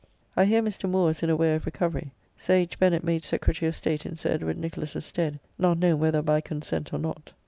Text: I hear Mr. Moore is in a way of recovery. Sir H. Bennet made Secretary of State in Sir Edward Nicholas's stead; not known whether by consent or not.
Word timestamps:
I 0.35 0.45
hear 0.45 0.63
Mr. 0.63 0.89
Moore 0.89 1.11
is 1.11 1.21
in 1.21 1.29
a 1.29 1.35
way 1.35 1.53
of 1.53 1.67
recovery. 1.67 2.09
Sir 2.35 2.55
H. 2.55 2.79
Bennet 2.79 3.03
made 3.03 3.21
Secretary 3.21 3.69
of 3.69 3.75
State 3.75 4.03
in 4.03 4.15
Sir 4.15 4.31
Edward 4.31 4.57
Nicholas's 4.57 5.05
stead; 5.05 5.39
not 5.59 5.77
known 5.77 5.99
whether 5.99 6.23
by 6.23 6.41
consent 6.41 6.91
or 6.91 6.97
not. 6.97 7.33